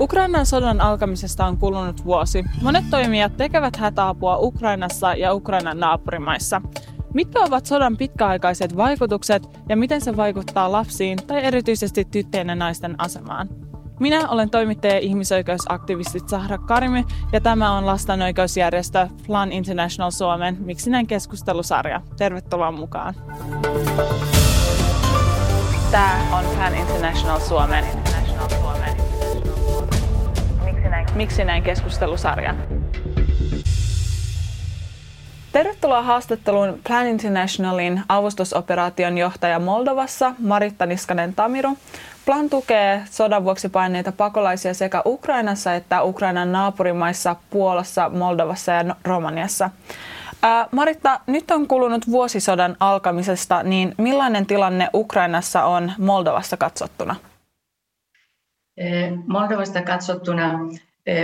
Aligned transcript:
Ukrainan 0.00 0.46
sodan 0.46 0.80
alkamisesta 0.80 1.46
on 1.46 1.58
kulunut 1.58 2.04
vuosi. 2.04 2.44
Monet 2.62 2.84
toimijat 2.90 3.36
tekevät 3.36 3.76
hätäapua 3.76 4.38
Ukrainassa 4.38 5.14
ja 5.14 5.34
Ukrainan 5.34 5.80
naapurimaissa. 5.80 6.62
Mitkä 7.14 7.40
ovat 7.40 7.66
sodan 7.66 7.96
pitkäaikaiset 7.96 8.76
vaikutukset 8.76 9.60
ja 9.68 9.76
miten 9.76 10.00
se 10.00 10.16
vaikuttaa 10.16 10.72
lapsiin 10.72 11.18
tai 11.26 11.44
erityisesti 11.44 12.04
tyttöjen 12.04 12.48
ja 12.48 12.54
naisten 12.54 12.94
asemaan? 12.98 13.48
Minä 14.00 14.28
olen 14.28 14.50
toimittaja 14.50 14.94
ja 14.94 15.00
ihmisoikeusaktivisti 15.00 16.18
Sahra 16.26 16.58
Karimi 16.58 17.04
ja 17.32 17.40
tämä 17.40 17.72
on 17.72 17.86
lastenoikeusjärjestö 17.86 19.08
Plan 19.26 19.52
International 19.52 20.10
Suomen 20.10 20.56
Miksi 20.60 20.90
näin 20.90 21.06
keskustelusarja. 21.06 22.00
Tervetuloa 22.16 22.72
mukaan. 22.72 23.14
Tämä 25.90 26.38
on 26.38 26.44
Plan 26.44 26.74
International 26.74 27.40
Suomen 27.40 27.84
Miksi 31.14 31.44
näin 31.44 31.62
keskustelusarja. 31.62 32.54
Tervetuloa 35.52 36.02
haastatteluun 36.02 36.80
Plan 36.86 37.06
Internationalin 37.06 38.02
avustusoperaation 38.08 39.18
johtaja 39.18 39.58
Moldovassa 39.58 40.34
Maritta 40.38 40.86
Niskanen-Tamiru. 40.86 41.76
Plan 42.24 42.50
tukee 42.50 43.02
sodan 43.10 43.44
vuoksi 43.44 43.68
paineita 43.68 44.12
pakolaisia 44.12 44.74
sekä 44.74 45.02
Ukrainassa 45.06 45.74
että 45.74 46.02
Ukrainan 46.02 46.52
naapurimaissa 46.52 47.36
Puolassa, 47.50 48.08
Moldovassa 48.08 48.72
ja 48.72 48.96
Romaniassa. 49.04 49.70
Maritta, 50.70 51.20
nyt 51.26 51.50
on 51.50 51.68
kulunut 51.68 52.10
vuosisodan 52.10 52.76
alkamisesta, 52.80 53.62
niin 53.62 53.94
millainen 53.98 54.46
tilanne 54.46 54.88
Ukrainassa 54.94 55.64
on 55.64 55.92
Moldovassa 55.98 56.56
katsottuna? 56.56 57.16
Moldovasta 59.26 59.82
katsottuna 59.82 60.58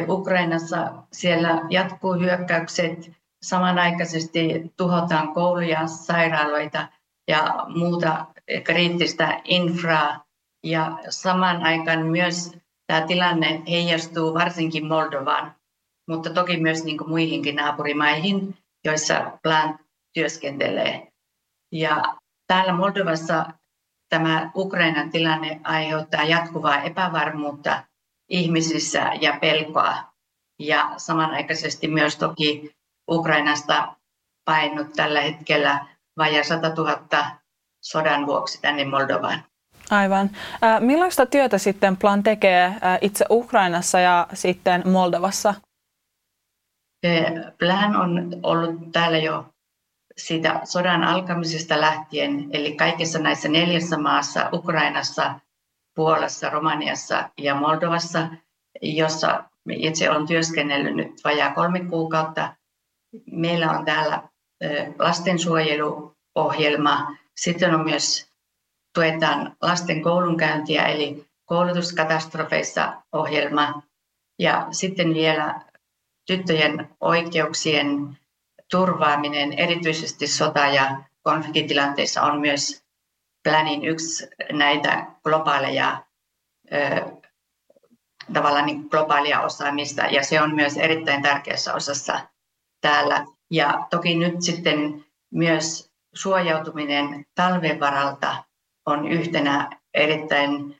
Ukrainassa 0.08 0.92
siellä 1.12 1.60
jatkuu 1.70 2.14
hyökkäykset, 2.14 3.12
samanaikaisesti 3.42 4.72
tuhotaan 4.76 5.34
kouluja, 5.34 5.86
sairaaloita 5.86 6.88
ja 7.28 7.64
muuta 7.68 8.26
kriittistä 8.64 9.40
infraa. 9.44 10.24
Ja 10.64 10.98
saman 11.08 11.62
aikaan 11.62 12.06
myös 12.06 12.56
tämä 12.86 13.00
tilanne 13.06 13.62
heijastuu 13.70 14.34
varsinkin 14.34 14.86
Moldovaan, 14.86 15.54
mutta 16.08 16.30
toki 16.30 16.60
myös 16.60 16.84
niin 16.84 16.98
muihinkin 17.06 17.56
naapurimaihin, 17.56 18.56
joissa 18.84 19.38
Plan 19.42 19.78
työskentelee. 20.14 21.12
Ja 21.72 22.02
täällä 22.46 22.72
Moldovassa 22.72 23.46
tämä 24.08 24.50
Ukrainan 24.56 25.10
tilanne 25.10 25.60
aiheuttaa 25.64 26.24
jatkuvaa 26.24 26.82
epävarmuutta 26.82 27.84
ihmisissä 28.30 29.10
ja 29.20 29.38
pelkoa. 29.40 29.94
Ja 30.58 30.90
samanaikaisesti 30.96 31.88
myös 31.88 32.16
toki 32.16 32.70
Ukrainasta 33.10 33.96
painut 34.44 34.92
tällä 34.92 35.20
hetkellä 35.20 35.86
vajaa 36.18 36.44
100 36.44 36.68
000 36.68 37.00
sodan 37.84 38.26
vuoksi 38.26 38.60
tänne 38.62 38.84
Moldovaan. 38.84 39.44
Aivan. 39.90 40.30
Millaista 40.80 41.26
työtä 41.26 41.58
sitten 41.58 41.96
Plan 41.96 42.22
tekee 42.22 42.74
itse 43.00 43.24
Ukrainassa 43.30 44.00
ja 44.00 44.26
sitten 44.34 44.82
Moldovassa? 44.88 45.54
Plan 47.58 47.96
on 47.96 48.30
ollut 48.42 48.92
täällä 48.92 49.18
jo 49.18 49.44
siitä 50.16 50.60
sodan 50.64 51.04
alkamisesta 51.04 51.80
lähtien, 51.80 52.48
eli 52.52 52.76
kaikissa 52.76 53.18
näissä 53.18 53.48
neljässä 53.48 53.98
maassa, 53.98 54.48
Ukrainassa, 54.52 55.34
Puolassa, 56.00 56.50
Romaniassa 56.50 57.30
ja 57.38 57.54
Moldovassa, 57.54 58.28
jossa 58.82 59.44
itse 59.70 60.10
olen 60.10 60.26
työskennellyt 60.26 60.96
nyt 60.96 61.24
vajaa 61.24 61.54
kolme 61.54 61.80
kuukautta. 61.80 62.54
Meillä 63.32 63.70
on 63.70 63.84
täällä 63.84 64.22
lastensuojeluohjelma. 64.98 67.16
Sitten 67.36 67.74
on 67.74 67.84
myös 67.84 68.30
tuetaan 68.94 69.56
lasten 69.62 70.02
koulunkäyntiä, 70.02 70.86
eli 70.86 71.24
koulutuskatastrofeissa 71.44 72.92
ohjelma. 73.12 73.82
Ja 74.38 74.66
sitten 74.70 75.14
vielä 75.14 75.60
tyttöjen 76.26 76.88
oikeuksien 77.00 78.18
turvaaminen, 78.70 79.52
erityisesti 79.52 80.26
sota- 80.26 80.74
ja 80.74 81.02
konfliktitilanteissa 81.22 82.22
on 82.22 82.40
myös 82.40 82.82
Planin 83.44 83.84
yksi 83.84 84.28
näitä 84.52 85.06
globaaleja, 85.24 86.04
tavallaan 88.32 88.66
niin 88.66 88.86
globaalia 88.90 89.40
osaamista, 89.40 90.02
ja 90.02 90.22
se 90.22 90.40
on 90.40 90.54
myös 90.54 90.76
erittäin 90.76 91.22
tärkeässä 91.22 91.74
osassa 91.74 92.20
täällä. 92.80 93.26
Ja 93.50 93.86
toki 93.90 94.14
nyt 94.14 94.42
sitten 94.42 95.04
myös 95.34 95.90
suojautuminen 96.14 97.24
talven 97.34 97.80
varalta 97.80 98.44
on 98.86 99.08
yhtenä 99.08 99.70
erittäin 99.94 100.76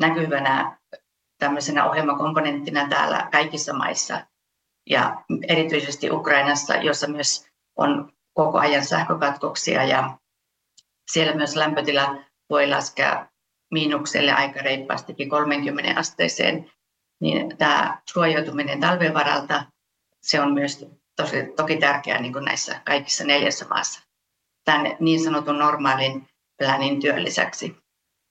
näkyvänä 0.00 0.78
tämmöisenä 1.38 1.90
ohjelmakomponenttina 1.90 2.88
täällä 2.88 3.28
kaikissa 3.32 3.72
maissa 3.72 4.20
ja 4.90 5.22
erityisesti 5.48 6.10
Ukrainassa, 6.10 6.74
jossa 6.74 7.06
myös 7.08 7.48
on 7.76 8.12
koko 8.34 8.58
ajan 8.58 8.84
sähkökatkoksia 8.84 9.84
ja 9.84 10.18
siellä 11.12 11.34
myös 11.34 11.56
lämpötila 11.56 12.16
voi 12.50 12.66
laskea 12.66 13.26
miinukselle 13.70 14.32
aika 14.32 14.60
reippaastikin 14.62 15.28
30 15.28 16.00
asteeseen, 16.00 16.70
niin 17.20 17.58
tämä 17.58 17.98
suojautuminen 18.10 18.80
talven 18.80 19.14
varalta, 19.14 19.64
se 20.22 20.40
on 20.40 20.54
myös 20.54 20.86
tosi, 21.16 21.36
toki 21.56 21.76
tärkeää 21.76 22.20
niin 22.20 22.44
näissä 22.44 22.80
kaikissa 22.84 23.24
neljässä 23.24 23.66
maassa. 23.68 24.02
Tämän 24.64 24.96
niin 25.00 25.24
sanotun 25.24 25.58
normaalin 25.58 26.26
planin 26.58 27.00
työn 27.00 27.24
lisäksi. 27.24 27.76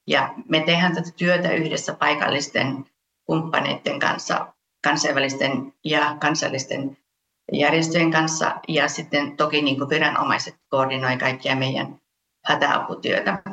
Ja 0.08 0.34
me 0.50 0.60
tehdään 0.60 0.96
tätä 0.96 1.10
työtä 1.18 1.52
yhdessä 1.52 1.94
paikallisten 1.94 2.86
kumppaneiden 3.26 4.00
kanssa, 4.00 4.54
kansainvälisten 4.84 5.74
ja 5.84 6.18
kansallisten 6.20 6.98
järjestöjen 7.52 8.12
kanssa. 8.12 8.60
Ja 8.68 8.88
sitten 8.88 9.38
toki 9.38 9.62
niin 9.62 9.78
kuin 9.78 9.90
viranomaiset 9.90 10.56
koordinoi 10.70 11.18
kaikkia 11.18 11.56
meidän 11.56 12.00
hätäaputyötä. 12.50 13.44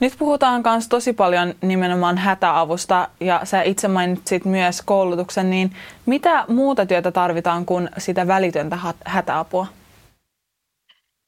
Nyt 0.00 0.14
puhutaan 0.18 0.62
myös 0.64 0.88
tosi 0.88 1.12
paljon 1.12 1.54
nimenomaan 1.62 2.18
hätäavusta 2.18 3.08
ja 3.20 3.40
sä 3.44 3.62
itse 3.62 3.88
mainitsit 3.88 4.44
myös 4.44 4.82
koulutuksen, 4.82 5.50
niin 5.50 5.70
mitä 6.06 6.44
muuta 6.48 6.86
työtä 6.86 7.12
tarvitaan 7.12 7.66
kuin 7.66 7.88
sitä 7.98 8.26
välitöntä 8.26 8.78
hätäapua? 9.04 9.66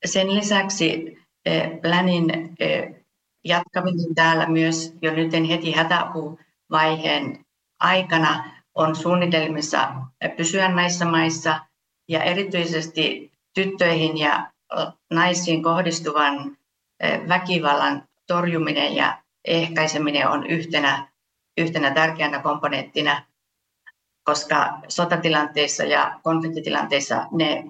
Sen 0.04 0.34
lisäksi 0.34 1.18
Planin 1.82 2.54
eh, 2.60 2.94
jatkaminen 3.44 4.14
täällä 4.14 4.46
myös 4.46 4.94
jo 5.02 5.14
nyt 5.14 5.32
heti 5.48 5.72
hätäapuvaiheen 5.72 7.38
aikana 7.80 8.44
on 8.74 8.96
suunnitelmissa 8.96 9.92
pysyä 10.36 10.68
näissä 10.68 11.04
maissa 11.04 11.60
ja 12.08 12.22
erityisesti 12.22 13.32
tyttöihin 13.54 14.18
ja 14.18 14.50
naisiin 15.10 15.62
kohdistuvan 15.62 16.56
väkivallan 17.28 18.08
torjuminen 18.26 18.94
ja 18.94 19.22
ehkäiseminen 19.44 20.28
on 20.28 20.46
yhtenä, 20.46 21.08
yhtenä 21.58 21.90
tärkeänä 21.90 22.38
komponenttina, 22.38 23.22
koska 24.24 24.78
sotatilanteissa 24.88 25.84
ja 25.84 26.20
konfliktitilanteissa 26.22 27.26
ne 27.32 27.64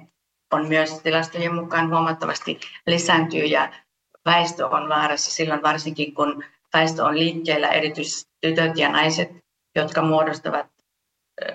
on 0.52 0.68
myös 0.68 1.00
tilastojen 1.00 1.54
mukaan 1.54 1.90
huomattavasti 1.90 2.60
lisääntyy 2.86 3.44
ja 3.44 3.72
väestö 4.24 4.66
on 4.66 4.88
vaarassa. 4.88 5.30
Silloin 5.30 5.62
varsinkin, 5.62 6.14
kun 6.14 6.44
väestö 6.72 7.04
on 7.04 7.18
liikkeellä, 7.18 7.68
erityisesti 7.68 8.30
tytöt 8.40 8.78
ja 8.78 8.88
naiset, 8.88 9.30
jotka 9.76 10.02
muodostavat 10.02 10.66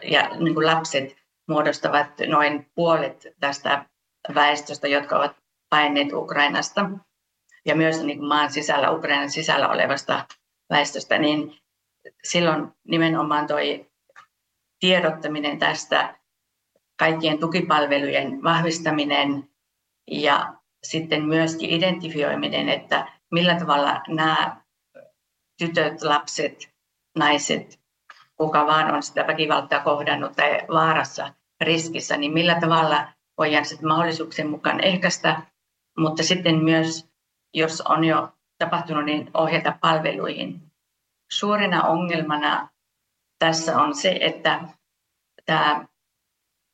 ja 0.03 0.29
niin 0.39 0.53
kuin 0.53 0.67
lapset 0.67 1.15
muodostavat 1.47 2.07
noin 2.27 2.71
puolet 2.75 3.27
tästä 3.39 3.85
väestöstä, 4.35 4.87
jotka 4.87 5.17
ovat 5.17 5.35
paineet 5.69 6.13
Ukrainasta 6.13 6.89
ja 7.65 7.75
myös 7.75 8.03
niin 8.03 8.17
kuin 8.17 8.27
maan 8.27 8.51
sisällä, 8.51 8.91
Ukrainan 8.91 9.29
sisällä 9.29 9.69
olevasta 9.69 10.25
väestöstä, 10.69 11.17
niin 11.17 11.57
silloin 12.23 12.67
nimenomaan 12.87 13.47
tuo 13.47 13.57
tiedottaminen 14.79 15.59
tästä 15.59 16.15
kaikkien 16.99 17.39
tukipalvelujen 17.39 18.43
vahvistaminen 18.43 19.49
ja 20.11 20.53
sitten 20.83 21.25
myöskin 21.25 21.69
identifioiminen, 21.69 22.69
että 22.69 23.07
millä 23.31 23.59
tavalla 23.59 24.01
nämä 24.07 24.61
tytöt, 25.57 26.01
lapset, 26.01 26.69
naiset, 27.17 27.79
kuka 28.35 28.67
vaan 28.67 28.93
on 28.93 29.03
sitä 29.03 29.27
väkivaltaa 29.27 29.79
kohdannut 29.79 30.31
tai 30.35 30.61
vaarassa, 30.67 31.33
riskissä, 31.61 32.17
niin 32.17 32.33
millä 32.33 32.59
tavalla 32.59 33.07
voidaan 33.37 33.65
sitten 33.65 33.87
mahdollisuuksien 33.87 34.49
mukaan 34.49 34.83
ehkäistä, 34.83 35.41
mutta 35.97 36.23
sitten 36.23 36.63
myös, 36.63 37.09
jos 37.53 37.81
on 37.81 38.03
jo 38.03 38.29
tapahtunut, 38.57 39.05
niin 39.05 39.31
ohjata 39.33 39.77
palveluihin. 39.81 40.61
Suurena 41.31 41.83
ongelmana 41.83 42.69
tässä 43.39 43.77
on 43.77 43.95
se, 43.95 44.17
että 44.21 44.61
tämä 45.45 45.85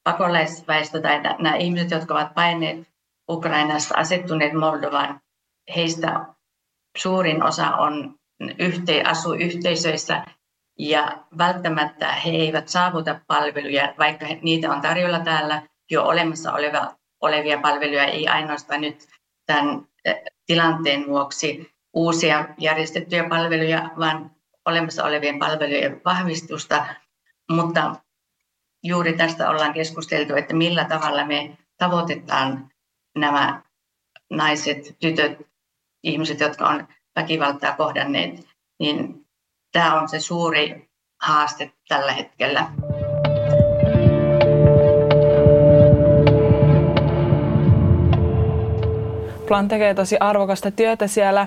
pakolaisväestö 0.03 1.01
tai 1.01 1.21
nämä 1.21 1.55
ihmiset, 1.55 1.91
jotka 1.91 2.13
ovat 2.13 2.33
paineet 2.33 2.87
Ukrainasta 3.29 3.95
asettuneet 3.97 4.53
Moldovaan, 4.53 5.21
heistä 5.75 6.25
suurin 6.97 7.43
osa 7.43 7.75
on 7.75 8.15
yhte, 8.59 9.03
asuu 9.05 9.33
yhteisöissä 9.33 10.25
ja 10.79 11.17
välttämättä 11.37 12.11
he 12.11 12.29
eivät 12.29 12.67
saavuta 12.67 13.19
palveluja, 13.27 13.93
vaikka 13.99 14.25
niitä 14.41 14.71
on 14.71 14.81
tarjolla 14.81 15.19
täällä 15.19 15.61
jo 15.91 16.03
olemassa 16.03 16.53
oleva, 16.53 16.95
olevia 17.21 17.57
palveluja, 17.57 18.05
ei 18.05 18.27
ainoastaan 18.27 18.81
nyt 18.81 19.07
tämän 19.45 19.87
eh, 20.05 20.21
tilanteen 20.45 21.07
vuoksi 21.07 21.71
uusia 21.93 22.45
järjestettyjä 22.57 23.23
palveluja, 23.29 23.89
vaan 23.99 24.31
olemassa 24.65 25.03
olevien 25.03 25.39
palvelujen 25.39 26.01
vahvistusta. 26.05 26.85
Mutta 27.51 27.95
juuri 28.83 29.13
tästä 29.13 29.49
ollaan 29.49 29.73
keskusteltu, 29.73 30.35
että 30.35 30.55
millä 30.55 30.85
tavalla 30.85 31.25
me 31.25 31.57
tavoitetaan 31.77 32.71
nämä 33.17 33.61
naiset, 34.29 34.95
tytöt, 34.99 35.37
ihmiset, 36.03 36.39
jotka 36.39 36.69
on 36.69 36.87
väkivaltaa 37.15 37.75
kohdanneet, 37.75 38.47
niin 38.79 39.25
tämä 39.71 40.01
on 40.01 40.09
se 40.09 40.19
suuri 40.19 40.89
haaste 41.21 41.71
tällä 41.87 42.11
hetkellä. 42.11 42.67
Plan 49.51 49.67
tekee 49.67 49.93
tosi 49.93 50.17
arvokasta 50.19 50.71
työtä 50.71 51.07
siellä. 51.07 51.41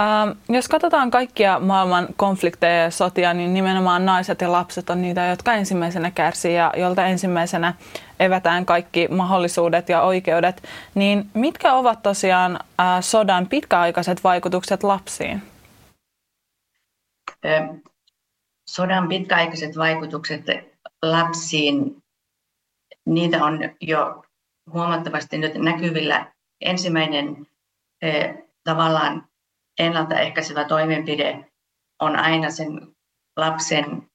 Ähm, 0.00 0.30
jos 0.48 0.68
katsotaan 0.68 1.10
kaikkia 1.10 1.60
maailman 1.60 2.08
konflikteja 2.16 2.82
ja 2.82 2.90
sotia, 2.90 3.34
niin 3.34 3.54
nimenomaan 3.54 4.06
naiset 4.06 4.40
ja 4.40 4.52
lapset 4.52 4.90
on 4.90 5.02
niitä, 5.02 5.26
jotka 5.26 5.54
ensimmäisenä 5.54 6.10
kärsii 6.10 6.54
ja 6.54 6.72
jolta 6.76 7.06
ensimmäisenä 7.06 7.74
evätään 8.20 8.66
kaikki 8.66 9.08
mahdollisuudet 9.08 9.88
ja 9.88 10.02
oikeudet. 10.02 10.62
Niin 10.94 11.30
mitkä 11.34 11.74
ovat 11.74 12.02
tosiaan 12.02 12.58
äh, 12.80 12.86
sodan 13.00 13.46
pitkäaikaiset 13.46 14.24
vaikutukset 14.24 14.82
lapsiin? 14.82 15.42
Sodan 18.68 19.08
pitkäaikaiset 19.08 19.76
vaikutukset 19.76 20.44
lapsiin, 21.02 21.96
niitä 23.06 23.44
on 23.44 23.58
jo 23.80 24.24
huomattavasti 24.72 25.38
nyt 25.38 25.54
näkyvillä. 25.54 26.35
Ensimmäinen 26.60 27.46
tavallaan 28.64 29.28
ennaltaehkäisevä 29.78 30.64
toimenpide 30.64 31.52
on 32.00 32.16
aina 32.16 32.50
sen 32.50 32.68
lapsen 33.36 34.10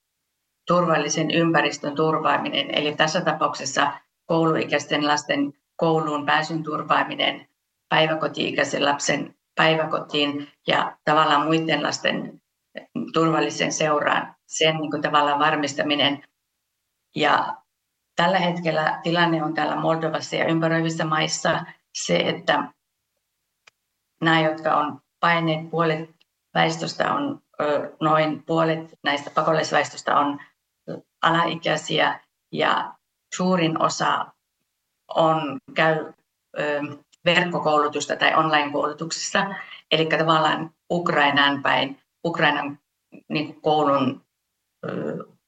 turvallisen 0.66 1.30
ympäristön 1.30 1.94
turvaaminen. 1.94 2.78
Eli 2.78 2.96
tässä 2.96 3.20
tapauksessa 3.20 3.92
kouluikäisten 4.26 5.06
lasten 5.06 5.52
kouluun 5.76 6.26
pääsyn 6.26 6.62
turvaaminen, 6.62 7.48
päiväkoti-ikäisen 7.88 8.84
lapsen 8.84 9.34
päiväkotiin 9.54 10.48
ja 10.66 10.96
tavallaan 11.04 11.46
muiden 11.46 11.82
lasten 11.82 12.42
turvallisen 13.12 13.72
seuraan, 13.72 14.34
sen 14.46 14.76
niin 14.76 14.90
kuin 14.90 15.02
tavallaan 15.02 15.38
varmistaminen. 15.38 16.22
Ja 17.16 17.56
tällä 18.16 18.38
hetkellä 18.38 19.00
tilanne 19.02 19.42
on 19.44 19.54
täällä 19.54 19.76
Moldovassa 19.76 20.36
ja 20.36 20.46
ympäröivissä 20.46 21.04
maissa 21.04 21.64
se, 21.94 22.16
että 22.16 22.72
nämä, 24.20 24.40
jotka 24.40 24.76
on 24.76 25.00
paineet, 25.20 25.70
puolet 25.70 26.10
väestöstä 26.54 27.14
on 27.14 27.42
noin 28.00 28.42
puolet 28.42 28.98
näistä 29.04 29.30
pakolaisväestöstä 29.30 30.18
on 30.18 30.40
alaikäisiä 31.22 32.20
ja 32.52 32.94
suurin 33.34 33.82
osa 33.82 34.26
on 35.14 35.58
käy 35.74 36.12
verkkokoulutusta 37.24 38.16
tai 38.16 38.34
online-koulutuksessa, 38.34 39.54
eli 39.90 40.06
tavallaan 40.06 40.70
Ukrainaan 40.90 41.62
päin, 41.62 41.98
Ukrainan 42.24 42.78
niin 43.28 43.60
koulun 43.60 44.24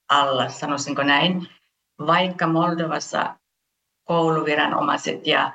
alla, 0.09 0.49
sanoisinko 0.49 1.03
näin, 1.03 1.49
vaikka 2.07 2.47
Moldovassa 2.47 3.37
kouluviranomaiset 4.05 5.27
ja 5.27 5.53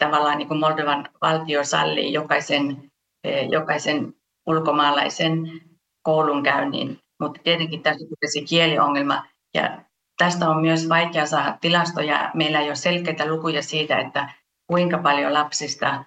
tavallaan 0.00 0.38
niin 0.38 0.48
kuin 0.48 0.60
Moldovan 0.60 1.08
valtio 1.22 1.64
sallii 1.64 2.12
jokaisen 2.12 2.90
Eh, 3.24 3.48
jokaisen 3.50 4.14
ulkomaalaisen 4.46 5.60
koulunkäynnin. 6.02 6.98
Mutta 7.22 7.40
tietenkin 7.44 7.82
tässä 7.82 7.98
tulee 7.98 8.32
se 8.32 8.40
kieliongelma 8.40 9.26
ja 9.54 9.82
tästä 10.18 10.50
on 10.50 10.60
myös 10.60 10.88
vaikea 10.88 11.26
saada 11.26 11.58
tilastoja. 11.60 12.30
Meillä 12.34 12.60
ei 12.60 12.66
ole 12.66 12.74
selkeitä 12.74 13.26
lukuja 13.26 13.62
siitä, 13.62 13.98
että 13.98 14.32
kuinka 14.66 14.98
paljon 14.98 15.34
lapsista 15.34 16.04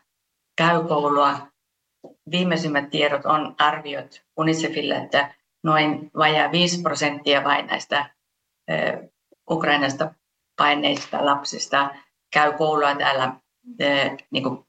käy 0.58 0.84
koulua. 0.88 1.48
Viimeisimmät 2.32 2.90
tiedot 2.90 3.26
on 3.26 3.56
arviot 3.58 4.22
UNICEFille, 4.38 4.96
että 4.96 5.34
noin 5.64 6.12
vajaa 6.18 6.52
5 6.52 6.82
prosenttia 6.82 7.44
vain 7.44 7.68
näistä 7.68 8.10
eh, 8.68 8.94
Ukrainasta 9.50 10.14
paineista 10.58 11.26
lapsista 11.26 11.90
käy 12.34 12.54
koulua 12.58 12.96
täällä 12.96 13.36
niin 14.32 14.44
kuin 14.44 14.66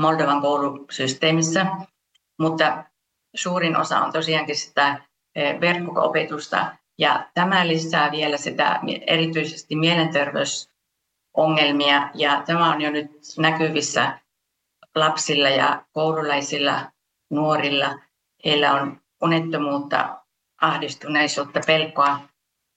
Moldovan 0.00 0.40
koulusysteemissä, 0.40 1.66
mutta 2.38 2.84
suurin 3.34 3.76
osa 3.76 4.00
on 4.00 4.12
tosiaankin 4.12 4.56
sitä 4.56 5.02
verkko-opetusta 5.60 6.76
ja 6.98 7.28
tämä 7.34 7.66
lisää 7.66 8.10
vielä 8.10 8.36
sitä 8.36 8.80
erityisesti 9.06 9.76
mielenterveysongelmia 9.76 12.10
ja 12.14 12.42
tämä 12.46 12.72
on 12.72 12.80
jo 12.80 12.90
nyt 12.90 13.10
näkyvissä 13.38 14.18
lapsilla 14.94 15.48
ja 15.48 15.84
koululaisilla, 15.92 16.90
nuorilla. 17.30 17.98
Heillä 18.44 18.72
on 18.72 19.00
unettomuutta, 19.22 20.18
ahdistuneisuutta, 20.60 21.60
pelkoa 21.66 22.20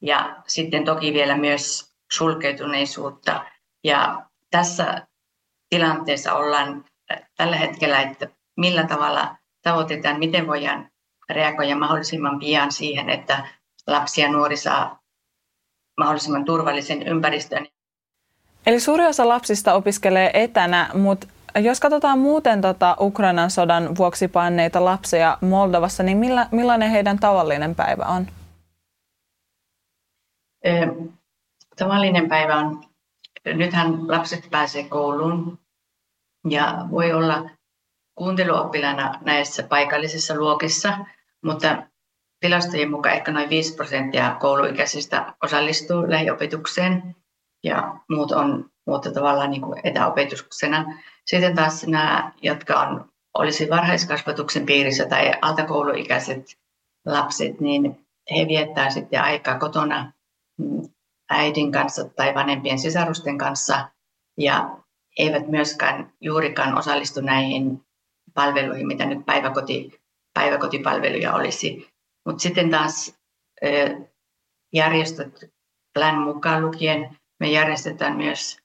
ja 0.01 0.35
sitten 0.47 0.85
toki 0.85 1.13
vielä 1.13 1.37
myös 1.37 1.93
sulkeutuneisuutta. 2.11 3.45
Ja 3.83 4.25
tässä 4.51 5.06
tilanteessa 5.69 6.33
ollaan 6.33 6.85
tällä 7.37 7.55
hetkellä, 7.55 8.01
että 8.01 8.27
millä 8.57 8.83
tavalla 8.87 9.35
tavoitetaan, 9.63 10.19
miten 10.19 10.47
voidaan 10.47 10.89
reagoida 11.29 11.75
mahdollisimman 11.75 12.39
pian 12.39 12.71
siihen, 12.71 13.09
että 13.09 13.47
lapsi 13.87 14.21
ja 14.21 14.31
nuori 14.31 14.57
saa 14.57 14.99
mahdollisimman 15.97 16.45
turvallisen 16.45 17.07
ympäristön. 17.07 17.67
Eli 18.65 18.79
suuri 18.79 19.05
osa 19.05 19.27
lapsista 19.27 19.73
opiskelee 19.73 20.31
etänä, 20.33 20.89
mutta 20.93 21.27
jos 21.55 21.79
katsotaan 21.79 22.19
muuten 22.19 22.61
tota 22.61 22.95
Ukrainan 22.99 23.51
sodan 23.51 23.97
vuoksi 23.97 24.27
paineita 24.27 24.85
lapsia 24.85 25.37
Moldovassa, 25.41 26.03
niin 26.03 26.17
millä, 26.17 26.47
millainen 26.51 26.91
heidän 26.91 27.19
tavallinen 27.19 27.75
päivä 27.75 28.05
on? 28.05 28.27
Tavallinen 31.77 32.29
päivä 32.29 32.55
on, 32.55 32.83
nythän 33.53 34.07
lapset 34.07 34.47
pääsee 34.51 34.83
kouluun 34.83 35.59
ja 36.49 36.85
voi 36.91 37.13
olla 37.13 37.49
kuunteluoppilana 38.15 39.19
näissä 39.25 39.63
paikallisissa 39.63 40.35
luokissa, 40.35 40.97
mutta 41.43 41.83
tilastojen 42.39 42.91
mukaan 42.91 43.15
ehkä 43.15 43.31
noin 43.31 43.49
5 43.49 43.75
prosenttia 43.75 44.37
kouluikäisistä 44.39 45.33
osallistuu 45.43 46.11
lähiopetukseen 46.11 47.15
ja 47.63 47.99
muut 48.09 48.31
on 48.31 48.69
muuta 48.87 49.11
tavallaan 49.11 49.49
niin 49.49 49.61
kuin 49.61 49.79
etäopetuksena. 49.83 50.85
Sitten 51.25 51.55
taas 51.55 51.87
nämä, 51.87 52.31
jotka 52.41 52.79
on, 52.79 53.09
olisi 53.33 53.69
varhaiskasvatuksen 53.69 54.65
piirissä 54.65 55.05
tai 55.05 55.31
altakouluikäiset 55.41 56.57
lapset, 57.05 57.59
niin 57.59 58.07
he 58.35 58.47
viettää 58.47 58.89
sitten 58.89 59.21
aikaa 59.21 59.59
kotona 59.59 60.11
mm, 60.57 60.89
äidin 61.29 61.71
kanssa 61.71 62.09
tai 62.09 62.35
vanhempien 62.35 62.79
sisarusten 62.79 63.37
kanssa 63.37 63.89
ja 64.37 64.77
eivät 65.17 65.47
myöskään 65.47 66.13
juurikaan 66.21 66.77
osallistu 66.77 67.21
näihin 67.21 67.81
palveluihin, 68.33 68.87
mitä 68.87 69.05
nyt 69.05 69.25
päiväkoti, 69.25 70.01
päiväkotipalveluja 70.33 71.33
olisi. 71.33 71.89
Mutta 72.25 72.41
sitten 72.41 72.69
taas 72.69 73.15
järjestöt 74.73 75.51
Plan 75.93 76.19
mukaan 76.19 76.61
lukien, 76.61 77.17
me 77.39 77.51
järjestetään 77.51 78.17
myös 78.17 78.57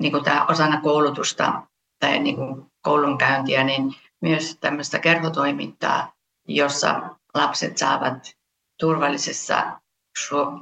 niin 0.00 0.12
kuin 0.12 0.24
tämä 0.24 0.46
osana 0.46 0.80
koulutusta 0.80 1.62
tai 2.00 2.18
niin 2.18 2.36
kuin 2.36 2.66
koulunkäyntiä, 2.82 3.64
niin 3.64 3.94
myös 4.22 4.58
tämmöistä 4.60 4.98
kerhotoimintaa, 4.98 6.12
jossa 6.48 7.00
lapset 7.34 7.78
saavat 7.78 8.36
turvallisessa 8.80 9.80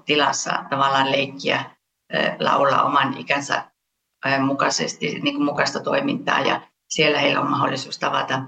tilassa 0.05 0.65
tavallaan 0.71 1.11
leikkiä, 1.11 1.65
laulaa 2.39 2.83
oman 2.83 3.17
ikänsä 3.19 3.71
mukaisesti, 4.41 5.21
niin 5.21 5.35
kuin 5.35 5.45
mukaista 5.45 5.81
toimintaa 5.81 6.41
ja 6.41 6.61
siellä 6.89 7.19
heillä 7.19 7.41
on 7.41 7.51
mahdollisuus 7.51 7.99
tavata 7.99 8.43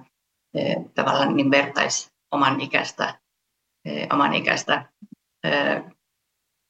tavallaan 0.94 1.36
niin 1.36 1.50
vertais 1.50 2.12
oman 2.30 2.60
ikäistä, 2.60 3.18
oman 4.12 4.34
ikäistä 4.34 4.86
ö, 5.46 5.82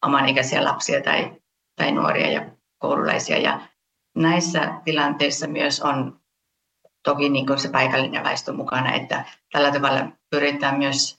omanikäisiä 0.07 0.65
lapsia 0.65 1.03
tai, 1.03 1.33
tai 1.77 1.93
nuoria 1.93 2.31
ja 2.31 2.51
koululaisia. 2.79 3.39
Ja 3.39 3.61
näissä 4.17 4.81
tilanteissa 4.85 5.47
myös 5.47 5.81
on 5.81 6.21
toki 7.05 7.29
niin 7.29 7.59
se 7.59 7.69
paikallinen 7.69 8.25
väestö 8.25 8.53
mukana, 8.53 8.93
että 8.95 9.25
tällä 9.53 9.73
tavalla 9.73 10.09
pyritään 10.31 10.79
myös 10.79 11.19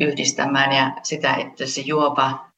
yhdistämään 0.00 0.72
ja 0.72 0.92
sitä, 1.02 1.34
että 1.34 1.66
se 1.66 1.80
juopa 1.80 2.48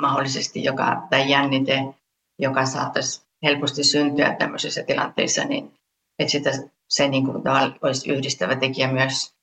mahdollisesti, 0.00 0.64
joka, 0.64 1.02
tai 1.10 1.30
jännite, 1.30 1.94
joka 2.38 2.66
saattaisi 2.66 3.22
helposti 3.42 3.84
syntyä 3.84 4.34
tämmöisissä 4.34 4.82
tilanteissa, 4.82 5.44
niin 5.44 5.74
että 6.18 6.32
sitä, 6.32 6.50
se 6.88 7.08
niin 7.08 7.24
kuin, 7.24 7.42
olisi 7.82 8.12
yhdistävä 8.12 8.56
tekijä 8.56 8.92
myös. 8.92 9.34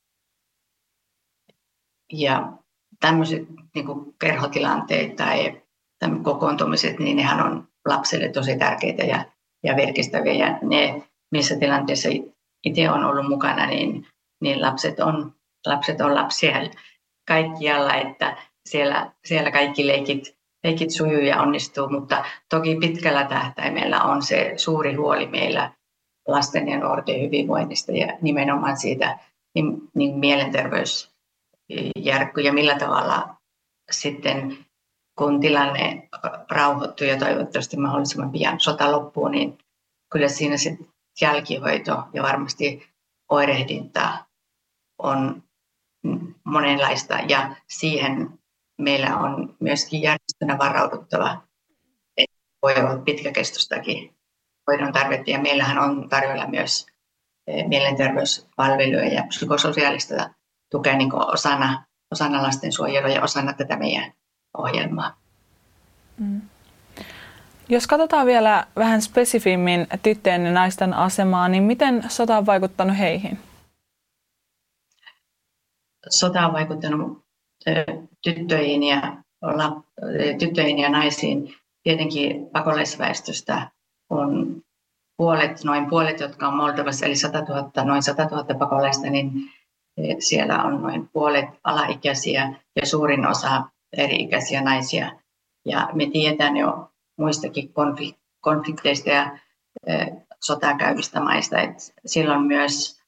Ja 2.14 2.54
tämmöiset 3.00 3.42
niin 3.76 3.86
kuin 3.86 4.16
kerhotilanteet 4.20 5.16
tai 5.16 5.62
kokoontumiset, 6.24 7.00
niin 7.00 7.18
nehän 7.18 7.46
on 7.46 7.68
lapselle 7.86 8.30
tosi 8.30 8.58
tärkeitä 8.58 9.04
ja, 9.04 9.26
ja 9.64 9.76
virkistäviä. 9.76 10.34
Ja 10.34 10.60
ne, 10.62 11.04
missä 11.32 11.56
tilanteissa 11.60 12.10
itse 12.66 12.92
on 12.92 13.04
ollut 13.04 13.28
mukana, 13.28 13.66
niin, 13.66 14.08
niin 14.42 14.62
lapset, 14.62 15.00
on, 15.00 15.36
lapset 15.66 16.02
on 16.02 16.16
lapsia 16.16 16.70
kaikkialla, 17.28 17.96
että 17.96 18.38
siellä, 18.66 19.12
siellä 19.26 19.52
kaikki 19.52 19.88
leikit, 19.88 20.38
leikit 20.64 20.92
sujuu 20.92 21.22
ja 21.22 21.42
onnistuu, 21.42 21.90
mutta 21.90 22.26
toki 22.50 22.76
pitkällä 22.76 23.24
tähtäimellä 23.24 24.04
on 24.04 24.22
se 24.22 24.54
suuri 24.56 24.94
huoli 24.94 25.28
meillä 25.28 25.72
lasten 26.28 26.68
ja 26.68 26.80
nuorten 26.80 27.22
hyvinvoinnista 27.22 27.92
ja 27.92 28.18
nimenomaan 28.22 28.78
siitä 28.78 29.20
niin, 29.56 29.78
niin 29.96 30.20
mielenterveysjärkky 30.20 32.42
ja 32.42 32.54
millä 32.54 32.80
tavalla 32.80 33.36
sitten 33.92 34.58
kun 35.18 35.40
tilanne 35.40 36.10
rauhoittuu 36.50 37.08
ja 37.08 37.20
toivottavasti 37.20 37.78
mahdollisimman 37.78 38.32
pian 38.32 38.60
sota 38.60 38.92
loppuu, 38.92 39.28
niin 39.28 39.58
kyllä 40.12 40.28
siinä 40.28 40.58
se 40.58 40.78
jälkihoito 41.22 42.04
ja 42.14 42.24
varmasti 42.24 42.88
oirehdinta 43.30 44.26
on 44.98 45.44
monenlaista 46.44 47.16
ja 47.28 47.56
siihen 47.68 48.40
meillä 48.78 49.18
on 49.18 49.56
myöskin 49.60 50.02
järjestönä 50.02 50.58
varauduttava, 50.58 51.42
että 52.18 52.38
voi 52.62 52.76
olla 52.76 52.98
pitkäkestostakin 52.98 54.16
hoidon 54.68 54.94
tarvetta 54.94 55.32
ja 55.32 55.40
meillähän 55.40 55.78
on 55.78 56.10
tarjolla 56.10 56.48
myös 56.48 56.86
e, 57.48 57.68
mielenterveyspalveluja 57.68 59.14
ja 59.14 59.24
psykososiaalista 59.28 60.30
tukea 60.72 60.98
niin 60.98 61.16
osana, 61.16 61.86
osana 62.12 62.44
lastensuojelua 62.44 63.10
ja 63.10 63.24
osana 63.24 63.54
tätä 63.54 63.78
meidän 63.78 64.14
ohjelmaa. 64.58 65.18
Mm. 66.18 66.42
Jos 67.70 67.88
katsotaan 67.88 68.26
vielä 68.26 68.66
vähän 68.76 69.02
spesifimmin 69.02 69.88
tyttöjen 70.04 70.46
ja 70.46 70.52
naisten 70.52 70.94
asemaa, 70.94 71.48
niin 71.48 71.64
miten 71.64 72.04
sota 72.08 72.38
on 72.38 72.46
vaikuttanut 72.46 72.98
heihin? 72.98 73.40
Sota 76.10 76.48
on 76.48 76.54
vaikuttanut 76.54 77.26
tyttöihin 78.24 78.84
ja, 78.84 79.18
tyttöihin 80.40 80.80
ja 80.80 80.90
naisiin. 80.90 81.56
Tietenkin 81.84 82.50
pakolaisväestöstä 82.50 83.72
on 84.10 84.62
puolet, 85.18 85.64
noin 85.64 85.90
puolet, 85.90 86.20
jotka 86.20 86.48
on 86.48 86.56
Moldovassa, 86.56 87.06
eli 87.06 87.16
100 87.16 87.40
000, 87.40 87.84
noin 87.84 88.04
100 88.04 88.26
000 88.26 88.44
pakolaista, 88.60 89.10
niin 89.10 89.32
siellä 90.20 90.64
on 90.64 90.82
noin 90.82 91.10
puolet 91.14 91.46
alaikäisiä 91.64 92.54
ja 92.76 92.86
suurin 92.86 93.28
osa 93.28 93.64
eri-ikäisiä 93.98 94.62
naisia. 94.62 95.12
Ja 95.66 95.90
me 95.94 96.06
tiedetään 96.06 96.58
jo 96.58 96.92
muistakin 97.20 97.74
konflikteista 98.42 99.10
ja 99.10 99.40
sotaa 100.44 100.78
käyvistä 100.78 101.20
maista, 101.20 101.62
että 101.62 101.84
silloin 102.06 102.42
myös 102.42 103.02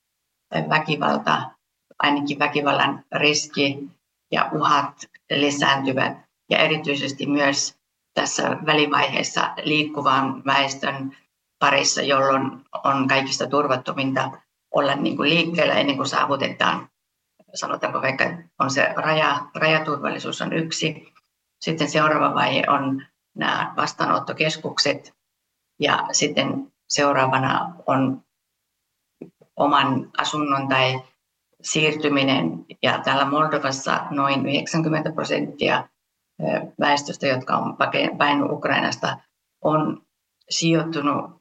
väkivalta, 0.70 1.52
ainakin 2.00 2.40
väkivallan 2.40 3.04
riski 3.12 3.90
ja 4.32 4.50
uhat 4.54 5.06
lisääntyvät. 5.30 6.18
Ja 6.50 6.58
erityisesti 6.58 7.26
myös 7.26 7.76
tässä 8.14 8.58
välivaiheessa 8.66 9.54
liikkuvan 9.64 10.44
väestön 10.46 11.18
parissa, 11.60 12.02
jolloin 12.02 12.52
on 12.84 13.08
kaikista 13.08 13.48
turvattominta 13.48 14.32
olla 14.72 14.96
niin 14.96 15.18
kuin 15.18 15.30
liikkeellä 15.30 15.74
ennen 15.74 15.96
kuin 15.96 16.08
saavutetaan, 16.08 16.90
sanotaanko 17.54 18.02
vaikka 18.02 18.24
on 18.60 18.72
se 18.72 18.94
raja, 18.96 19.46
rajaturvallisuus 19.56 20.42
on 20.42 20.54
yksi. 20.54 21.14
Sitten 21.62 21.90
seuraava 21.90 22.36
vaihe 22.36 22.64
on 22.68 23.06
nämä 23.36 23.74
vastaanottokeskukset. 23.78 25.14
Ja 25.80 26.08
sitten 26.12 26.74
seuraavana 26.90 27.74
on 27.88 28.22
oman 29.56 30.12
asunnon 30.18 30.68
tai 30.68 31.02
siirtyminen. 31.62 32.66
Ja 32.84 33.02
täällä 33.04 33.26
Moldovassa 33.26 34.00
noin 34.10 34.46
90 34.46 35.12
prosenttia 35.12 35.88
väestöstä, 36.80 37.28
jotka 37.28 37.58
on 37.58 37.78
painut 38.18 38.52
Ukrainasta, 38.52 39.18
on 39.62 40.02
sijoittunut 40.50 41.40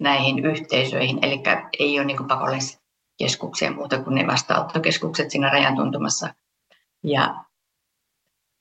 näihin 0.00 0.46
yhteisöihin, 0.46 1.18
eli 1.22 1.42
ei 1.78 1.98
ole 1.98 2.06
niin 2.06 2.28
pakolaiskeskuksia 2.28 3.72
muuta 3.72 4.02
kuin 4.02 4.14
ne 4.14 4.26
vastaanottokeskukset 4.26 5.30
siinä 5.30 5.50
rajan 5.50 5.76
tuntumassa. 5.76 6.34
Ja 7.04 7.44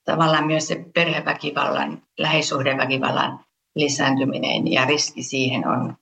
tavallaan 0.05 0.47
myös 0.47 0.67
se 0.67 0.85
perheväkivallan, 0.93 2.01
lähisuhdeväkivallan 2.19 3.39
lisääntyminen 3.75 4.71
ja 4.71 4.85
riski 4.85 5.23
siihen 5.23 5.67
on 5.67 5.97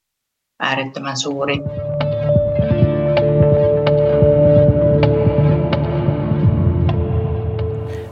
äärettömän 0.59 1.17
suuri. 1.17 1.55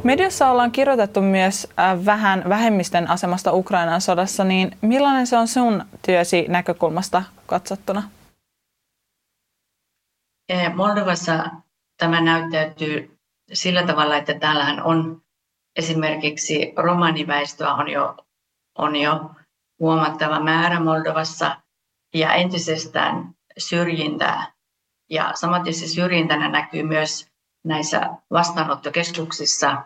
Mediassa 0.10 0.50
ollaan 0.50 0.72
kirjoitettu 0.72 1.22
myös 1.22 1.68
äh, 1.80 2.06
vähän 2.06 2.44
vähemmisten 2.50 3.10
asemasta 3.10 3.54
Ukrainan 3.54 4.02
sodassa, 4.02 4.44
niin 4.44 4.78
millainen 4.82 5.28
se 5.28 5.38
on 5.38 5.48
sun 5.48 5.86
työsi 6.06 6.46
näkökulmasta 6.48 7.24
katsottuna? 7.46 8.04
Moldovassa 10.76 11.44
tämä 11.98 12.22
näyttäytyy 12.22 13.18
sillä 13.54 13.84
tavalla, 13.84 14.18
että 14.18 14.34
täällähän 14.34 14.84
on 14.84 15.22
esimerkiksi 15.76 16.74
romaniväestöä 16.78 17.74
on 17.74 17.90
jo, 17.90 18.18
on 18.78 18.96
jo 18.96 19.32
huomattava 19.80 20.40
määrä 20.40 20.80
Moldovassa 20.80 21.62
ja 22.14 22.34
entisestään 22.34 23.34
syrjintää. 23.58 24.52
Ja 25.10 25.32
samaten 25.36 25.74
se 25.74 25.88
syrjintänä 25.88 26.50
näkyy 26.50 26.84
myös 26.84 27.28
näissä 27.66 28.10
vastaanottokeskuksissa 28.32 29.84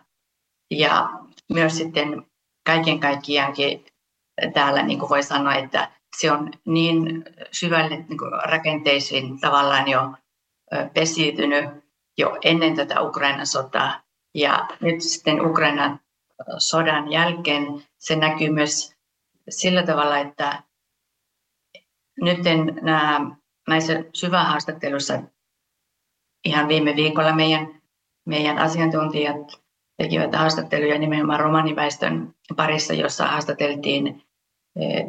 ja 0.77 1.09
myös 1.53 1.77
sitten 1.77 2.25
kaiken 2.65 2.99
kaikkiaankin 2.99 3.85
täällä 4.53 4.83
niin 4.83 4.99
kuin 4.99 5.09
voi 5.09 5.23
sanoa, 5.23 5.55
että 5.55 5.91
se 6.17 6.31
on 6.31 6.51
niin 6.65 7.25
syvälle 7.51 7.95
niin 7.95 8.17
kuin 8.17 8.31
rakenteisiin 8.43 9.39
tavallaan 9.39 9.87
jo 9.87 10.13
pesiytynyt 10.93 11.69
jo 12.17 12.37
ennen 12.43 12.75
tätä 12.75 13.01
Ukrainan 13.01 13.47
sotaa. 13.47 14.01
Ja 14.35 14.67
nyt 14.81 15.01
sitten 15.01 15.45
Ukrainan 15.45 15.99
sodan 16.57 17.11
jälkeen 17.11 17.83
se 17.97 18.15
näkyy 18.15 18.49
myös 18.49 18.95
sillä 19.49 19.83
tavalla, 19.83 20.17
että 20.17 20.63
nyt 22.21 22.39
nämä, 22.81 23.35
näissä 23.67 24.03
syvähaastatteluissa 24.13 25.21
ihan 26.45 26.67
viime 26.67 26.95
viikolla 26.95 27.35
meidän, 27.35 27.81
meidän 28.25 28.57
asiantuntijat 28.57 29.62
tekivät 29.97 30.35
haastatteluja 30.35 30.99
nimenomaan 30.99 31.39
romaniväestön 31.39 32.35
parissa, 32.55 32.93
jossa 32.93 33.27
haastateltiin 33.27 34.23
eh, 34.81 35.05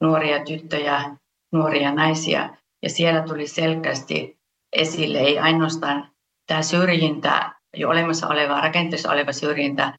nuoria 0.00 0.44
tyttöjä, 0.44 1.16
nuoria 1.52 1.94
naisia. 1.94 2.56
Ja 2.82 2.90
siellä 2.90 3.22
tuli 3.22 3.46
selkeästi 3.46 4.38
esille 4.72 5.18
ei 5.18 5.38
ainoastaan 5.38 6.08
tämä 6.46 6.62
syrjintä, 6.62 7.52
jo 7.76 7.88
olemassa 7.88 8.28
oleva, 8.28 8.60
rakenteessa 8.60 9.10
oleva 9.12 9.32
syrjintä 9.32 9.98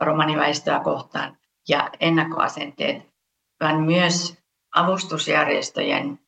romaniväestöä 0.00 0.80
kohtaan 0.80 1.36
ja 1.68 1.90
ennakkoasenteet, 2.00 3.02
vaan 3.60 3.80
myös 3.82 4.38
avustusjärjestöjen 4.74 6.18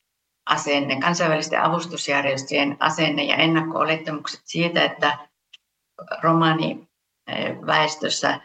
asenne, 0.45 0.99
kansainvälisten 0.99 1.61
avustusjärjestöjen 1.61 2.77
asenne 2.79 3.23
ja 3.23 3.35
ennakko-olettamukset 3.35 4.41
siitä, 4.45 4.83
että 4.83 5.17
romaniväestössä 7.29 8.39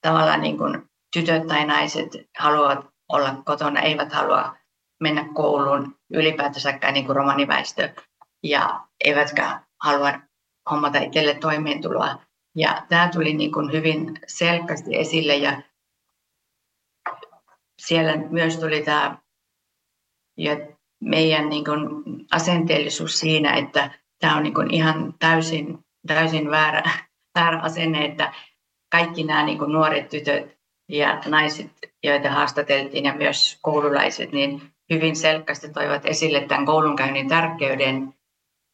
tavallaan 0.00 0.40
niin 0.40 0.58
kuin 0.58 0.90
tytöt 1.12 1.46
tai 1.46 1.66
naiset 1.66 2.08
haluavat 2.38 2.86
olla 3.08 3.42
kotona, 3.44 3.80
eivät 3.80 4.12
halua 4.12 4.56
mennä 5.00 5.28
kouluun 5.34 5.96
ylipäätänsäkään 6.10 6.94
niin 6.94 7.06
kuin 7.06 7.16
romaniväestö 7.16 7.94
ja 8.42 8.86
eivätkä 9.04 9.60
halua 9.84 10.12
hommata 10.70 10.98
itselle 10.98 11.34
toimeentuloa, 11.34 12.18
Ja 12.54 12.86
tämä 12.88 13.08
tuli 13.08 13.34
niin 13.34 13.52
kuin 13.52 13.72
hyvin 13.72 14.18
selkeästi 14.26 14.96
esille 14.96 15.36
ja 15.36 15.62
siellä 17.82 18.16
myös 18.16 18.56
tuli 18.56 18.82
tämä 18.82 19.18
ja 20.36 20.56
meidän 21.00 21.48
niin 21.48 21.64
kuin 21.64 21.80
asenteellisuus 22.30 23.20
siinä, 23.20 23.54
että 23.54 23.90
tämä 24.18 24.36
on 24.36 24.42
niin 24.42 24.54
kuin 24.54 24.74
ihan 24.74 25.14
täysin, 25.18 25.78
täysin 26.06 26.50
väärä, 26.50 27.09
väärä 27.34 27.60
asenne, 27.60 28.04
että 28.04 28.32
kaikki 28.90 29.24
nämä 29.24 29.42
niin 29.42 29.58
kuin 29.58 29.72
nuoret 29.72 30.08
tytöt 30.08 30.58
ja 30.88 31.22
naiset, 31.26 31.70
joita 32.02 32.30
haastateltiin 32.30 33.04
ja 33.04 33.14
myös 33.14 33.58
koululaiset, 33.62 34.32
niin 34.32 34.62
hyvin 34.90 35.16
selkeästi 35.16 35.72
toivat 35.72 36.06
esille 36.06 36.40
tämän 36.40 36.66
koulunkäynnin 36.66 37.28
tärkeyden 37.28 38.14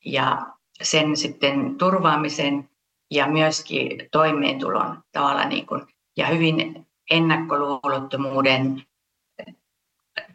ja 0.05 0.47
sen 0.83 1.17
sitten 1.17 1.79
turvaamisen 1.79 2.71
ja 3.11 3.27
myöskin 3.27 4.09
toimeentulon 4.13 5.03
tavalla 5.13 5.45
niin 5.45 5.67
kuin, 5.67 5.83
ja 6.17 6.27
hyvin 6.27 6.87
ennakkoluulottomuuden 7.11 8.83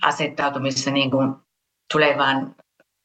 asettautumissa 0.02 0.92
niin 0.92 1.12
kuin 1.12 1.36
tulevaan, 1.94 2.56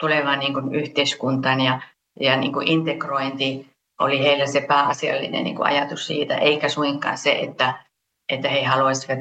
tulevaan 0.01 0.39
niin 0.39 0.55
kuin 0.55 0.75
yhteiskuntaan 0.75 1.61
ja, 1.61 1.81
ja 2.21 2.37
niin 2.37 2.53
kuin 2.53 2.69
integrointi 2.69 3.76
oli 4.01 4.19
heillä 4.19 4.47
se 4.47 4.61
pääasiallinen 4.61 5.45
niin 5.45 5.57
kuin 5.57 5.67
ajatus 5.67 6.07
siitä, 6.07 6.37
eikä 6.37 6.69
suinkaan 6.69 7.19
se, 7.19 7.33
että, 7.33 7.85
että 8.33 8.49
he 8.49 8.65
haluaisivat 8.65 9.19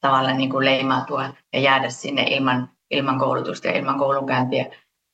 tavallaan 0.00 0.36
niin 0.36 0.50
kuin 0.50 0.64
leimautua 0.64 1.24
ja 1.52 1.60
jäädä 1.60 1.90
sinne 1.90 2.22
ilman, 2.22 2.70
ilman 2.90 3.18
koulutusta 3.18 3.68
ja 3.68 3.78
ilman 3.78 3.98
koulunkäyntiä. 3.98 4.66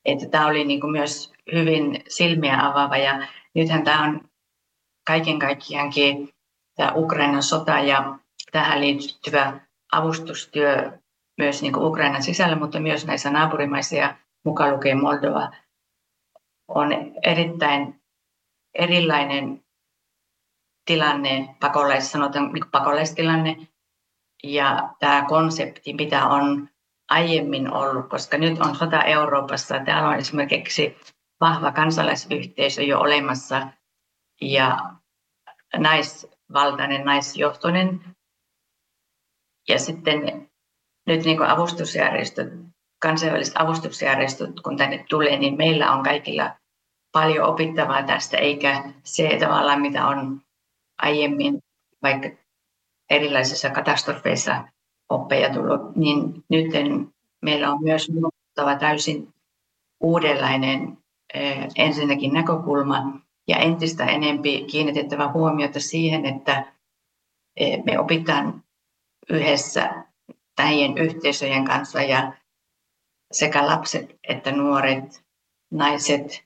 Että 0.04 0.28
tämä 0.28 0.46
oli 0.46 0.64
niin 0.64 0.80
kuin 0.80 0.90
myös 0.90 1.32
hyvin 1.52 2.02
silmiä 2.08 2.66
avaava 2.66 2.96
ja 2.96 3.26
nythän 3.54 3.84
tämä 3.84 4.04
on 4.04 4.20
kaiken 5.06 5.38
kaikkiaankin 5.38 6.28
tämä 6.76 6.92
Ukrainan 6.94 7.42
sota 7.42 7.78
ja 7.78 8.18
tähän 8.52 8.80
liittyvä 8.80 9.60
avustustyö 9.92 10.92
myös 11.38 11.62
niin 11.62 11.72
kuin 11.72 11.86
Ukrainan 11.86 12.22
sisällä, 12.22 12.56
mutta 12.56 12.80
myös 12.80 13.06
näissä 13.06 13.30
naapurimaissa 13.30 13.96
ja 13.96 14.16
mukaan 14.44 14.72
lukien 14.72 15.00
Moldova 15.00 15.50
on 16.68 16.88
erittäin 17.22 18.00
erilainen 18.74 19.64
tilanne, 20.84 21.56
pakolais, 21.60 22.12
sanotaan 22.12 22.52
niin 22.52 22.70
pakolaistilanne, 22.70 23.56
ja 24.44 24.94
tämä 24.98 25.24
konsepti, 25.28 25.94
mitä 25.94 26.26
on 26.26 26.68
aiemmin 27.10 27.72
ollut, 27.72 28.08
koska 28.08 28.38
nyt 28.38 28.58
on 28.58 28.76
sota 28.76 29.02
Euroopassa, 29.02 29.78
täällä 29.84 30.08
on 30.08 30.16
esimerkiksi 30.16 30.96
vahva 31.40 31.72
kansalaisyhteisö 31.72 32.82
jo 32.82 33.00
olemassa, 33.00 33.68
ja 34.40 34.78
naisvaltainen, 35.76 37.04
naisjohtoinen. 37.04 38.00
Ja 39.68 39.78
sitten 39.78 40.50
nyt 41.06 41.24
niin 41.24 41.36
kuin 41.36 41.48
avustusjärjestöt, 41.48 42.48
kansainväliset 43.02 43.54
avustusjärjestöt, 43.56 44.60
kun 44.60 44.76
tänne 44.76 45.04
tulee, 45.08 45.38
niin 45.38 45.56
meillä 45.56 45.92
on 45.92 46.02
kaikilla 46.02 46.56
paljon 47.14 47.48
opittavaa 47.48 48.02
tästä, 48.02 48.36
eikä 48.36 48.84
se 49.04 49.36
tavallaan, 49.40 49.80
mitä 49.80 50.06
on 50.06 50.40
aiemmin 51.02 51.58
vaikka 52.02 52.28
erilaisissa 53.10 53.70
katastrofeissa 53.70 54.64
oppeja 55.08 55.52
tullut, 55.52 55.96
niin 55.96 56.44
nyt 56.48 56.66
meillä 57.42 57.72
on 57.72 57.82
myös 57.82 58.10
muuttava 58.10 58.78
täysin 58.78 59.34
uudenlainen 60.00 60.98
ensinnäkin 61.76 62.32
näkökulma 62.32 63.20
ja 63.48 63.56
entistä 63.56 64.04
enempi 64.04 64.64
kiinnitettävä 64.70 65.32
huomiota 65.32 65.80
siihen, 65.80 66.26
että 66.26 66.72
me 67.84 67.98
opitaan 67.98 68.64
yhdessä 69.30 70.04
näiden 70.58 70.98
yhteisöjen 70.98 71.64
kanssa 71.64 72.02
ja 72.02 72.32
sekä 73.32 73.66
lapset 73.66 74.18
että 74.28 74.52
nuoret, 74.52 75.24
naiset, 75.70 76.44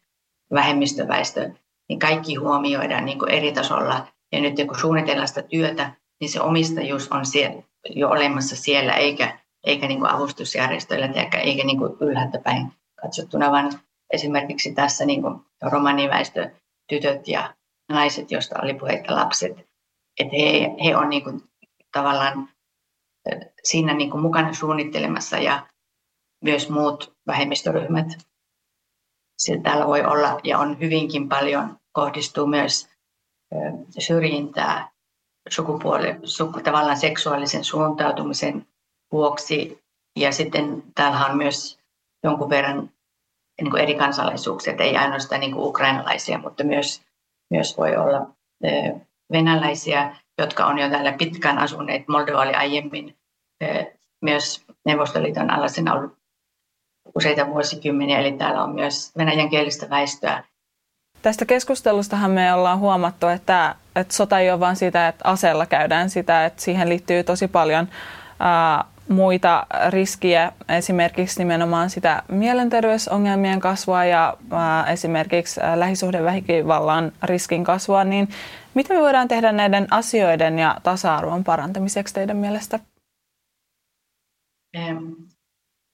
vähemmistöväestö, 0.54 1.50
niin 1.88 1.98
kaikki 1.98 2.34
huomioidaan 2.34 3.04
niin 3.04 3.18
kuin 3.18 3.30
eri 3.30 3.52
tasolla. 3.52 4.06
Ja 4.32 4.40
nyt 4.40 4.54
kun 4.66 4.78
suunnitellaan 4.78 5.28
sitä 5.28 5.42
työtä, 5.42 5.92
niin 6.20 6.30
se 6.30 6.40
omistajuus 6.40 7.08
on 7.12 7.26
siellä, 7.26 7.62
jo 7.90 8.08
olemassa 8.08 8.56
siellä, 8.56 8.92
eikä, 8.92 9.38
eikä 9.64 9.88
niin 9.88 10.00
kuin 10.00 10.10
avustusjärjestöillä 10.10 11.06
eikä, 11.06 11.38
eikä 11.38 11.64
niin 11.64 11.78
kuin 11.78 11.96
ylhäältä 12.00 12.38
päin 12.38 12.72
katsottuna, 13.02 13.50
vaan 13.50 13.80
esimerkiksi 14.12 14.74
tässä 14.74 15.04
niin 15.04 15.22
kuin 15.22 15.40
romaniväestö, 15.62 16.50
tytöt 16.88 17.28
ja 17.28 17.54
naiset, 17.88 18.30
joista 18.30 18.60
oli 18.62 18.74
puheita 18.74 19.14
lapset, 19.14 19.52
että 20.20 20.36
he, 20.36 20.70
he 20.84 20.96
on 20.96 21.08
niin 21.10 21.24
kuin 21.24 21.42
tavallaan 21.92 22.48
siinä 23.64 23.94
niin 23.94 24.10
kuin 24.10 24.20
mukana 24.20 24.54
suunnittelemassa 24.54 25.38
ja 25.38 25.66
myös 26.44 26.70
muut 26.70 27.16
vähemmistöryhmät. 27.26 28.27
Sillä 29.38 29.62
täällä 29.62 29.86
voi 29.86 30.04
olla 30.04 30.40
ja 30.44 30.58
on 30.58 30.80
hyvinkin 30.80 31.28
paljon, 31.28 31.76
kohdistuu 31.92 32.46
myös 32.46 32.88
syrjintää 33.98 34.88
sukupuoli, 35.48 36.16
suku, 36.24 36.60
tavallaan 36.60 36.96
seksuaalisen 36.96 37.64
suuntautumisen 37.64 38.66
vuoksi. 39.12 39.82
Ja 40.16 40.32
sitten 40.32 40.82
täällä 40.94 41.26
on 41.26 41.36
myös 41.36 41.78
jonkun 42.24 42.50
verran 42.50 42.90
niin 43.60 43.70
kuin 43.70 43.82
eri 43.82 43.94
kansalaisuuksia, 43.94 44.74
ei 44.78 44.96
ainoastaan 44.96 45.40
niin 45.40 45.52
kuin 45.52 45.66
ukrainalaisia, 45.66 46.38
mutta 46.38 46.64
myös, 46.64 47.02
myös 47.50 47.78
voi 47.78 47.96
olla 47.96 48.26
venäläisiä, 49.32 50.16
jotka 50.38 50.66
on 50.66 50.78
jo 50.78 50.90
täällä 50.90 51.12
pitkään 51.12 51.58
asuneet. 51.58 52.08
Moldova 52.08 52.42
oli 52.42 52.54
aiemmin 52.54 53.16
myös 54.22 54.64
Neuvostoliiton 54.86 55.50
alaisena 55.50 55.94
ollut 55.94 56.17
useita 57.14 57.46
vuosikymmeniä, 57.46 58.18
eli 58.18 58.32
täällä 58.32 58.62
on 58.62 58.74
myös 58.74 59.12
venäjänkielistä 59.16 59.90
väestöä. 59.90 60.44
Tästä 61.22 61.44
keskustelustahan 61.44 62.30
me 62.30 62.54
ollaan 62.54 62.78
huomattu, 62.78 63.26
että, 63.26 63.74
että 63.96 64.14
sota 64.14 64.38
ei 64.38 64.50
ole 64.50 64.60
vain 64.60 64.76
sitä, 64.76 65.08
että 65.08 65.28
aseella 65.28 65.66
käydään 65.66 66.10
sitä, 66.10 66.46
että 66.46 66.62
siihen 66.62 66.88
liittyy 66.88 67.24
tosi 67.24 67.48
paljon 67.48 67.88
ää, 68.40 68.84
muita 69.08 69.66
riskiä, 69.88 70.52
esimerkiksi 70.68 71.38
nimenomaan 71.38 71.90
sitä 71.90 72.22
mielenterveysongelmien 72.28 73.60
kasvua 73.60 74.04
ja 74.04 74.36
ää, 74.50 74.86
esimerkiksi 74.86 75.60
lähisuhdeväkivallan 75.74 77.12
riskin 77.22 77.64
kasvua, 77.64 78.04
niin 78.04 78.28
mitä 78.74 78.94
me 78.94 79.00
voidaan 79.00 79.28
tehdä 79.28 79.52
näiden 79.52 79.86
asioiden 79.90 80.58
ja 80.58 80.76
tasa-arvon 80.82 81.44
parantamiseksi 81.44 82.14
teidän 82.14 82.36
mielestä? 82.36 82.80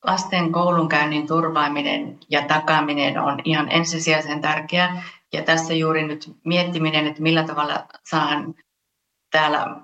Lasten 0.05 0.53
koulunkäynnin 0.53 1.27
turvaaminen 1.27 2.19
ja 2.31 2.43
takaaminen 2.43 3.19
on 3.19 3.41
ihan 3.45 3.73
ensisijaisen 3.73 4.41
tärkeää. 4.41 5.03
Ja 5.33 5.43
tässä 5.43 5.75
juuri 5.75 6.07
nyt 6.07 6.37
miettiminen, 6.45 7.07
että 7.07 7.23
millä 7.23 7.45
tavalla 7.45 7.87
saan 8.11 8.55
täällä 9.31 9.77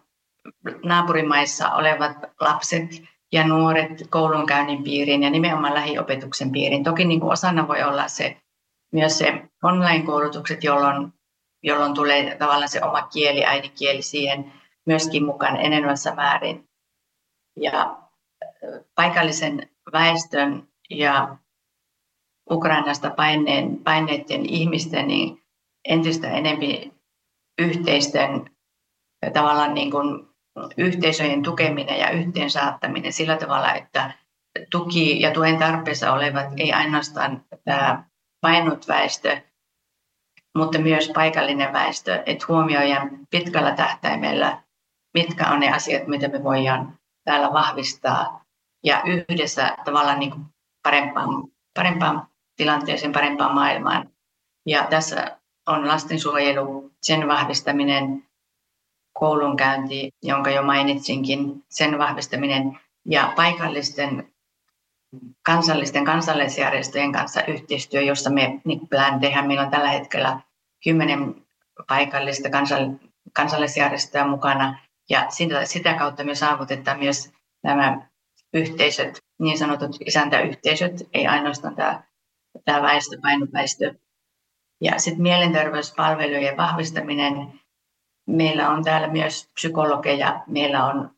naapurimaissa 0.85 1.71
olevat 1.71 2.17
lapset 2.41 3.03
ja 3.33 3.47
nuoret 3.47 4.07
koulunkäynnin 4.11 4.85
piiriin 4.85 5.23
ja 5.23 5.31
nimenomaan 5.31 5.75
lähiopetuksen 5.75 6.53
piiriin. 6.53 6.85
Toki 6.85 7.05
niin 7.05 7.21
kuin 7.21 7.33
osana 7.33 7.69
voi 7.69 7.83
olla 7.83 8.09
se, 8.09 8.37
myös 8.93 9.19
se 9.19 9.43
online-koulutukset, 9.65 10.65
jolloin, 10.65 11.13
jolloin 11.63 11.95
tulee 11.95 12.37
tavallaan 12.37 12.69
se 12.69 12.85
oma 12.85 13.03
kieli, 13.03 13.45
äidinkieli 13.45 14.03
siihen 14.03 14.53
myöskin 14.87 15.25
mukaan 15.25 15.57
enenevässä 15.57 16.15
määrin. 16.15 16.69
Ja 17.57 17.97
paikallisen 18.94 19.68
väestön 19.92 20.68
ja 20.90 21.37
Ukrainasta 22.51 23.11
paineen, 23.11 23.77
paineiden 23.85 24.46
ihmisten 24.46 25.09
niin 25.09 25.42
entistä 25.88 26.31
enemmän 26.31 26.92
yhteisten 27.59 28.51
tavallaan 29.33 29.75
niin 29.75 29.90
kuin 29.90 30.29
yhteisöjen 30.77 31.42
tukeminen 31.42 31.99
ja 31.99 32.11
yhteensaattaminen 32.11 33.12
sillä 33.12 33.37
tavalla, 33.37 33.75
että 33.75 34.12
tuki 34.70 35.20
ja 35.20 35.31
tuen 35.31 35.59
tarpeessa 35.59 36.12
olevat 36.12 36.46
ei 36.57 36.73
ainoastaan 36.73 37.44
tämä 37.64 38.05
painut 38.40 38.88
väestö, 38.88 39.40
mutta 40.59 40.79
myös 40.79 41.11
paikallinen 41.14 41.73
väestö, 41.73 42.23
että 42.27 42.44
huomioidaan 42.49 43.11
pitkällä 43.31 43.73
tähtäimellä, 43.73 44.62
mitkä 45.14 45.49
on 45.49 45.61
ne 45.61 45.73
asiat, 45.73 46.07
mitä 46.07 46.29
me 46.29 46.44
voidaan 46.44 46.99
täällä 47.25 47.53
vahvistaa 47.53 48.39
ja 48.85 49.03
yhdessä 49.07 49.77
tavallaan 49.85 50.19
niin 50.19 50.31
kuin 50.31 50.45
parempaan, 50.83 51.29
parempaan 51.75 52.29
tilanteeseen, 52.57 53.12
parempaan 53.12 53.55
maailmaan. 53.55 54.11
Ja 54.66 54.87
tässä 54.90 55.38
on 55.66 55.88
lastensuojelu, 55.88 56.90
sen 57.03 57.29
vahvistaminen, 57.29 58.25
koulunkäynti, 59.12 60.11
jonka 60.23 60.51
jo 60.51 60.62
mainitsinkin, 60.62 61.64
sen 61.71 61.99
vahvistaminen 61.99 62.81
ja 63.05 63.33
paikallisten 63.37 64.33
kansallisten 65.43 66.05
kansalaisjärjestöjen 66.05 67.12
kanssa 67.12 67.45
yhteistyö, 67.45 68.01
jossa 68.01 68.31
me 68.31 68.61
niin 68.64 68.88
plan 68.88 69.21
tehdään. 69.21 69.47
Meillä 69.47 69.64
on 69.64 69.71
tällä 69.71 69.90
hetkellä 69.90 70.40
kymmenen 70.85 71.35
paikallista 71.88 72.49
kansall- 72.49 73.09
kansalaisjärjestöjä 73.33 74.27
mukana 74.27 74.79
ja 75.11 75.31
sitä, 75.31 75.64
sitä 75.64 75.95
kautta 75.95 76.25
me 76.25 76.35
saavutetaan 76.35 76.99
myös 76.99 77.33
nämä 77.62 78.10
yhteisöt, 78.55 79.19
niin 79.39 79.59
sanotut 79.59 79.97
isäntäyhteisöt, 80.07 81.09
ei 81.13 81.27
ainoastaan 81.27 81.77
tämä, 81.77 82.03
tämä 82.65 82.83
väestö, 82.83 83.17
painoväestö. 83.23 83.95
Ja 84.81 84.99
sitten 84.99 85.23
mielenterveyspalvelujen 85.23 86.57
vahvistaminen. 86.57 87.61
Meillä 88.27 88.71
on 88.71 88.85
täällä 88.85 89.09
myös 89.09 89.51
psykologeja, 89.55 90.45
meillä 90.47 90.87
on 90.87 91.11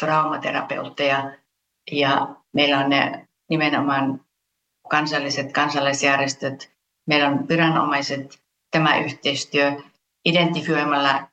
traumaterapeutteja 0.00 1.32
ja 1.92 2.36
meillä 2.52 2.78
on 2.78 2.90
ne 2.90 3.28
nimenomaan 3.50 4.20
kansalliset 4.88 5.52
kansalaisjärjestöt, 5.52 6.72
meillä 7.06 7.28
on 7.28 7.48
viranomaiset, 7.48 8.42
tämä 8.70 8.98
yhteistyö 8.98 9.72
identifioimalla 10.24 11.28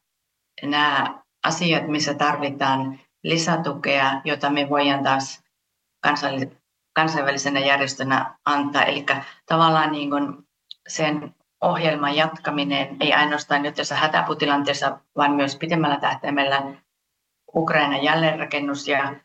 nämä 0.64 1.24
asiat, 1.44 1.88
missä 1.88 2.14
tarvitaan 2.14 3.00
lisätukea, 3.24 4.22
jota 4.24 4.50
me 4.50 4.70
voidaan 4.70 5.04
taas 5.04 5.44
kansainvälisenä 6.96 7.60
järjestönä 7.60 8.36
antaa. 8.46 8.84
Eli 8.84 9.06
tavallaan 9.46 9.92
niin 9.92 10.10
kuin 10.10 10.48
sen 10.88 11.36
ohjelman 11.62 12.16
jatkaminen 12.16 12.98
ei 13.00 13.14
ainoastaan 13.14 13.62
nyt 13.62 13.76
tässä 13.76 13.96
hätäputilanteessa, 13.96 15.00
vaan 15.18 15.32
myös 15.32 15.56
pidemmällä 15.56 16.00
tähtäimellä 16.00 16.62
Ukrainan 17.56 18.04
jälleenrakennus 18.04 18.88
ja 18.88 19.16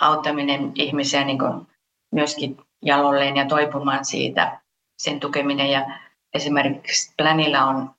auttaminen 0.00 0.72
ihmisiä 0.74 1.24
niin 1.24 1.38
kuin 1.38 1.66
myöskin 2.12 2.56
jalolleen 2.82 3.36
ja 3.36 3.46
toipumaan 3.46 4.04
siitä, 4.04 4.60
sen 4.98 5.20
tukeminen. 5.20 5.70
Ja 5.70 5.86
esimerkiksi 6.34 7.14
Planilla 7.16 7.64
on 7.64 7.94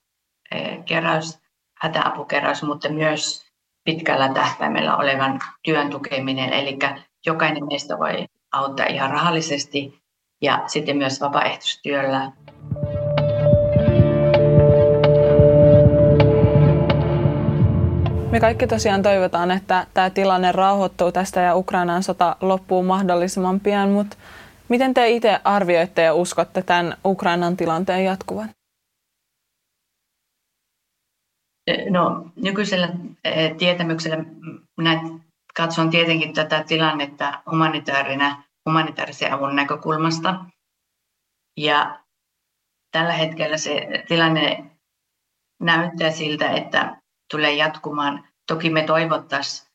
eh, 0.54 0.84
keräys, 0.84 1.38
hätäapukeräys, 1.78 2.62
mutta 2.62 2.88
myös 2.88 3.47
pitkällä 3.88 4.28
tähtäimellä 4.28 4.96
olevan 4.96 5.40
työn 5.62 5.90
tukeminen. 5.90 6.52
Eli 6.52 6.78
jokainen 7.26 7.66
meistä 7.66 7.98
voi 7.98 8.26
auttaa 8.52 8.86
ihan 8.86 9.10
rahallisesti 9.10 10.02
ja 10.42 10.62
sitten 10.66 10.96
myös 10.96 11.20
vapaaehtoistyöllä. 11.20 12.32
Me 18.30 18.40
kaikki 18.40 18.66
tosiaan 18.66 19.02
toivotaan, 19.02 19.50
että 19.50 19.86
tämä 19.94 20.10
tilanne 20.10 20.52
rauhoittuu 20.52 21.12
tästä 21.12 21.40
ja 21.40 21.56
Ukrainan 21.56 22.02
sota 22.02 22.36
loppuu 22.40 22.82
mahdollisimman 22.82 23.60
pian, 23.60 23.88
mutta 23.88 24.16
miten 24.68 24.94
te 24.94 25.08
itse 25.08 25.40
arvioitte 25.44 26.02
ja 26.02 26.14
uskotte 26.14 26.62
tämän 26.62 26.94
Ukrainan 27.04 27.56
tilanteen 27.56 28.04
jatkuvan? 28.04 28.57
No, 31.90 32.26
nykyisellä 32.36 32.88
eh, 33.24 33.56
tietämyksellä 33.56 34.24
minä 34.76 35.00
katson 35.56 35.90
tietenkin 35.90 36.34
tätä 36.34 36.64
tilannetta 36.64 37.42
humanitaarina, 37.50 38.42
humanitaarisen 38.66 39.32
avun 39.32 39.56
näkökulmasta. 39.56 40.44
Ja 41.56 42.00
tällä 42.92 43.12
hetkellä 43.12 43.56
se 43.56 44.04
tilanne 44.08 44.64
näyttää 45.60 46.10
siltä, 46.10 46.50
että 46.50 46.96
tulee 47.30 47.52
jatkumaan. 47.54 48.24
Toki 48.46 48.70
me 48.70 48.82
toivottaisiin, 48.82 49.68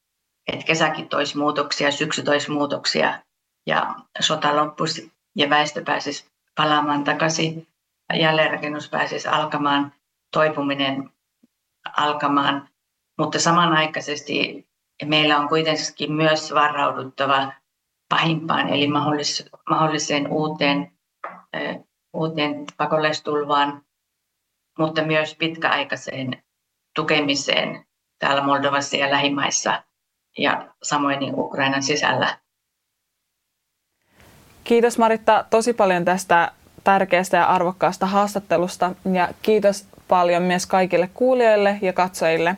että 0.51 0.65
kesäkin 0.65 1.09
toisi 1.09 1.37
muutoksia, 1.37 1.91
syksy 1.91 2.23
toisi 2.23 2.51
muutoksia 2.51 3.19
ja 3.67 3.95
sota 4.19 4.55
loppuisi 4.55 5.11
ja 5.35 5.49
väestö 5.49 5.83
pääsisi 5.83 6.25
palaamaan 6.55 7.03
takaisin, 7.03 7.67
jälleenrakennus 8.13 8.89
pääsisi 8.89 9.27
alkamaan, 9.27 9.93
toipuminen 10.33 11.09
alkamaan, 11.97 12.69
mutta 13.17 13.39
samanaikaisesti 13.39 14.67
meillä 15.05 15.37
on 15.39 15.49
kuitenkin 15.49 16.13
myös 16.13 16.53
varauduttava 16.53 17.53
pahimpaan, 18.09 18.69
eli 18.69 18.87
mahdollis- 18.87 19.49
mahdolliseen 19.69 20.27
uuteen, 20.31 20.91
uuteen 22.13 22.65
pakolaistulvaan, 22.77 23.85
mutta 24.79 25.03
myös 25.03 25.35
pitkäaikaiseen 25.35 26.43
tukemiseen 26.95 27.85
täällä 28.19 28.43
Moldovassa 28.43 28.97
ja 28.97 29.11
lähimaissa 29.11 29.83
ja 30.37 30.73
samoin 30.83 31.19
niin 31.19 31.39
Ukrainan 31.39 31.83
sisällä. 31.83 32.39
Kiitos 34.63 34.97
Maritta 34.97 35.45
tosi 35.49 35.73
paljon 35.73 36.05
tästä 36.05 36.51
tärkeästä 36.83 37.37
ja 37.37 37.45
arvokkaasta 37.45 38.05
haastattelusta 38.05 38.91
ja 39.13 39.29
kiitos 39.41 39.87
paljon 40.13 40.43
myös 40.43 40.65
kaikille 40.65 41.09
kuulijoille 41.13 41.79
ja 41.81 41.93
katsojille. 41.93 42.55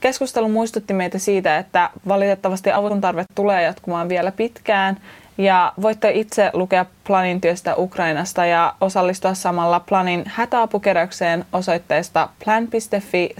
Keskustelu 0.00 0.48
muistutti 0.48 0.94
meitä 0.94 1.18
siitä, 1.18 1.58
että 1.58 1.90
valitettavasti 2.08 2.72
avun 2.72 3.00
tarve 3.00 3.24
tulee 3.34 3.62
jatkumaan 3.62 4.08
vielä 4.08 4.32
pitkään 4.32 5.00
ja 5.38 5.72
voitte 5.82 6.10
itse 6.10 6.50
lukea 6.52 6.86
Planin 7.06 7.40
työstä 7.40 7.76
Ukrainasta 7.76 8.46
ja 8.46 8.74
osallistua 8.80 9.34
samalla 9.34 9.80
Planin 9.80 10.22
hätäapukeräykseen 10.26 11.44
osoitteesta 11.52 12.28
plan.fi 12.44 13.34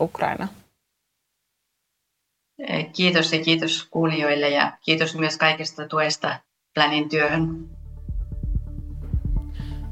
Ukraina. 0.00 0.48
Kiitos 2.96 3.32
ja 3.32 3.44
kiitos 3.44 3.88
kuulijoille 3.90 4.48
ja 4.48 4.72
kiitos 4.84 5.14
myös 5.14 5.36
kaikesta 5.36 5.88
tuesta 5.88 6.40
Planin 6.74 7.08
työhön. 7.08 7.75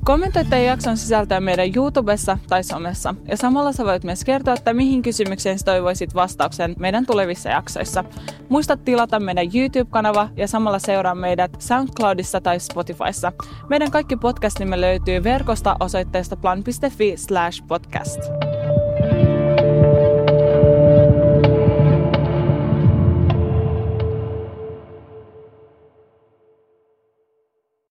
Kommentoi 0.04 0.44
tämän 0.44 0.64
jakson 0.64 0.96
sisältöä 0.96 1.40
meidän 1.40 1.70
YouTubessa 1.76 2.38
tai 2.48 2.64
somessa. 2.64 3.14
Ja 3.28 3.36
samalla 3.36 3.72
sä 3.72 3.84
voit 3.84 4.04
myös 4.04 4.24
kertoa, 4.24 4.54
että 4.54 4.74
mihin 4.74 5.02
kysymykseen 5.02 5.58
toivoisit 5.64 6.14
vastauksen 6.14 6.74
meidän 6.78 7.06
tulevissa 7.06 7.48
jaksoissa. 7.48 8.04
Muista 8.48 8.76
tilata 8.76 9.20
meidän 9.20 9.46
YouTube-kanava 9.54 10.28
ja 10.36 10.48
samalla 10.48 10.78
seuraa 10.78 11.14
meidät 11.14 11.56
SoundCloudissa 11.58 12.40
tai 12.40 12.60
Spotifyssa. 12.60 13.32
Meidän 13.68 13.90
kaikki 13.90 14.16
podcast 14.16 14.60
löytyy 14.76 15.24
verkosta 15.24 15.76
osoitteesta 15.80 16.36
plan.fi 16.36 17.14
podcast. 17.68 18.20